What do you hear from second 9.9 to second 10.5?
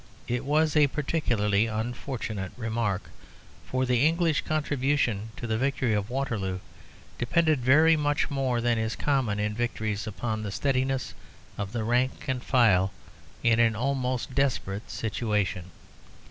upon the